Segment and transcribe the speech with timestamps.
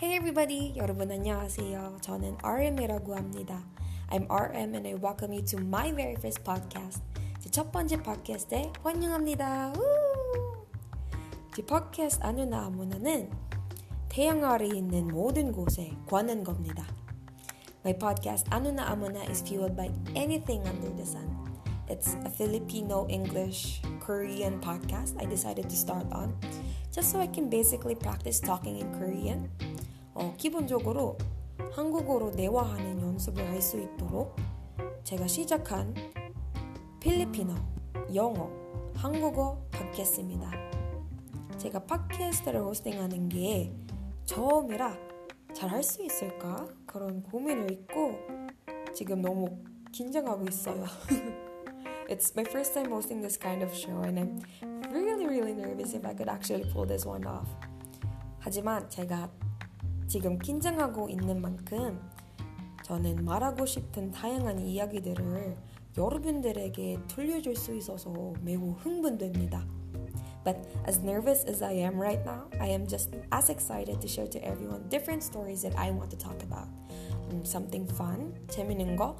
[0.00, 0.74] Hey everybody!
[0.76, 1.98] 여러분 안녕하세요.
[2.00, 3.64] 저는 RM이라고 합니다.
[4.10, 7.02] I'm RM and I welcome you to my very first podcast.
[7.40, 9.72] 제 첫 번째 팟캐스트에 환영합니다.
[9.76, 9.82] 우!
[11.54, 13.30] 제 팟캐스트 아무나 아무나는
[14.08, 16.84] 태양 아래 있는 모든 곳에 관한 겁니다.
[17.84, 21.30] My podcast 아무나 아무나 is fueled by anything under the sun.
[21.88, 26.34] It's a Filipino, English, Korean podcast I decided to start on
[26.90, 29.48] just so I can basically practice talking in Korean.
[30.13, 31.17] 어, 기본적으로
[31.71, 34.35] 한국어로 대화하는 연습을 할 수 있도록
[35.03, 35.93] 제가 시작한
[36.99, 37.55] 필리핀어,
[38.13, 38.49] 영어,
[38.95, 40.51] 한국어 팟캐스트입니다.
[41.57, 43.71] 제가 팟캐스트를 호스팅하는 게
[44.25, 44.95] 처음이라
[45.53, 46.67] 잘 할 수 있을까?
[46.85, 48.15] 그런 고민을 있고
[48.93, 49.47] 지금 너무
[49.91, 50.85] 긴장하고 있어요.
[52.09, 56.05] It's my first time hosting this kind of show and I'm really really nervous if
[56.05, 57.47] I could actually pull this one off.
[58.39, 59.29] 하지만 제가
[60.11, 61.97] 지금 긴장하고 있는 만큼
[62.83, 65.55] 저는 말하고 싶은 다양한 이야기들을
[65.97, 69.65] 여러분들에게 들려줄 수 있어서 매우 흥분됩니다.
[70.43, 74.27] But as nervous as I am right now, I am just as excited to share
[74.31, 76.67] to everyone different stories that I want to talk about.
[77.29, 79.15] Um, something fun, 재밌는 거.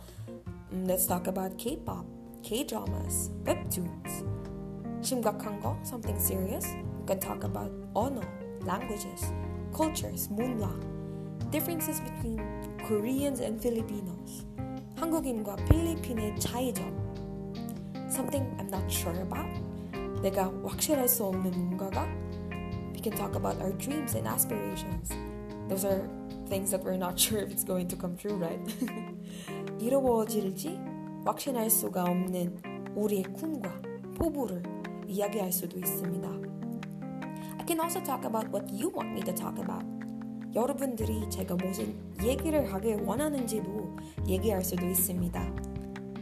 [0.74, 2.04] Um, let's talk about K-pop,
[2.44, 4.26] K-dramas, webtoons.
[5.00, 6.68] 심각한 거, something serious.
[7.00, 8.20] We can talk about 언어,
[8.66, 9.32] languages,
[9.75, 10.69] cultures, 문화,
[11.51, 12.41] differences between
[12.87, 14.47] Koreans and Filipinos,
[14.97, 16.87] 한국인과 필리핀의 차이점,
[18.09, 19.51] something I'm not sure about,
[20.23, 22.07] 내가 확실할 수 없는 뭔가가,
[22.95, 25.13] we can talk about our dreams and aspirations.
[25.69, 26.09] Those are
[26.49, 28.61] things that we're not sure if it's going to come true, right?
[29.79, 30.79] 이루어질지
[31.25, 32.57] 확신할 수가 없는
[32.95, 33.83] 우리의 꿈과
[34.15, 34.63] 포부를
[35.07, 36.29] 이야기할 수도 있습니다.
[37.60, 39.86] I can also talk about what you want me to talk about.
[40.54, 45.72] 여러분들이 제가 무슨 얘기를 하길 원하는지도 얘기할 수도 있습니다.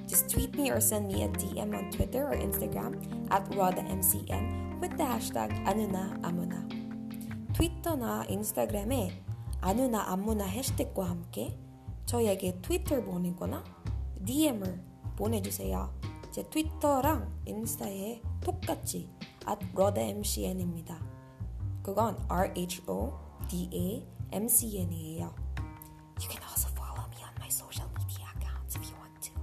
[0.08, 3.00] Just tweet me or send me a DM on Twitter or Instagram
[3.32, 6.68] at RodaMCN with the hashtag 아누나 아무나.
[7.54, 9.12] 트위터나 인스타그램에
[9.62, 11.58] 아누나 아무나 해시태그와 함께
[12.06, 13.64] 저에게 트위터를 보내거나
[14.26, 14.82] DM을
[15.16, 15.94] 보내주세요.
[16.32, 19.10] 제 트위터랑 인스타에 똑같이
[19.48, 21.09] at RodaMCN입니다.
[21.82, 23.50] 그건 R-H-O-D-A-M-C-N이에요.
[26.20, 29.34] You can also follow me on my social media accounts if you want to.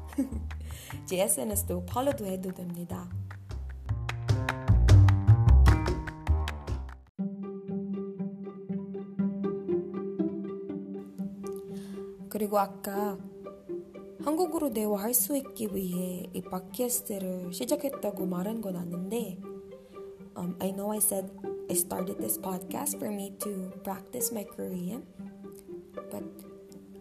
[1.06, 3.08] 제 SNS도 팔로우도 해도 됩니다.
[12.28, 13.16] 그리고 아까
[14.22, 19.38] 한국어로 대화할 수 있기 위해 이 팟캐스트를 시작했다고 말한 건 아닌데
[20.36, 21.30] um, I know I said
[21.69, 25.03] I started this podcast for me to practice my Korean
[26.11, 26.23] but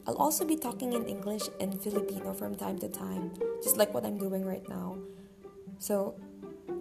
[0.06, 4.04] I'll also be talking in English and Filipino from time to time just like what
[4.04, 4.96] I'm doing right now
[5.78, 6.14] so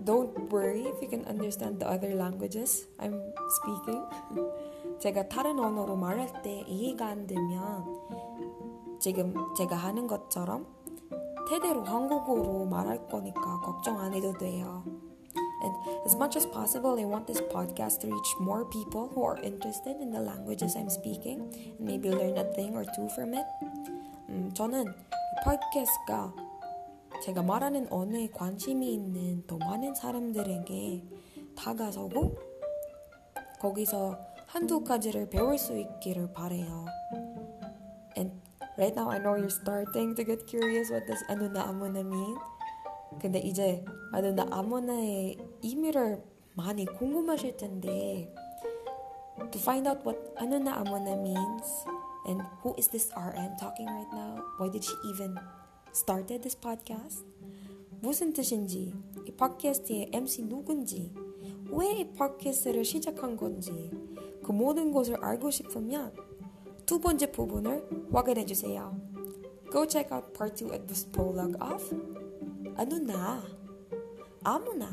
[0.03, 3.17] don't worry if you can understand the other languages I'm
[3.61, 4.03] speaking
[4.99, 7.85] 제가 다른 언어로 말할 때 이해가 안 되면
[8.99, 10.67] 지금 제가 하는 것처럼
[11.49, 14.83] 대대로 한국어로 말할 거니까 걱정 안 해도 돼요.
[15.63, 15.73] And
[16.05, 19.99] as much as possible, I want this podcast to reach more people who are interested
[19.99, 23.45] in the languages I'm speaking and maybe learn a thing or two from it.
[24.29, 26.33] 음, 저는 이 팟캐스트가
[27.23, 31.03] 제가 말하는 언어에 관심이 있는 더 많은 사람들에게
[31.57, 32.37] 다가서고
[33.59, 36.85] 거기서 한두 가지를 배울 수 있기를 바래요.
[38.17, 38.31] And
[38.77, 42.37] right now I know you're starting to get curious what does 아누나 아무나 mean.
[43.19, 43.83] 근데 이제
[44.13, 48.33] 아누나 아무나의 의미를 많이 궁금하실 텐데
[49.51, 51.85] to find out what 아누나 아무나 means
[52.27, 54.43] and who is this RM talking right now?
[54.59, 55.35] Why did she even
[55.93, 57.25] started this podcast?
[58.01, 58.93] 무슨 뜻인지,
[59.25, 61.13] 이 팟캐스트의 MC 누군지,
[61.69, 63.91] 왜 이 팟캐스트를 시작한 건지
[64.43, 66.13] 그 모든 것을 알고 싶으면
[66.85, 68.95] 두 번째 부분을 확인해 주세요.
[69.71, 71.95] Go check out part 2 of this prologue of
[72.75, 73.43] 아누나
[74.43, 74.87] 아무나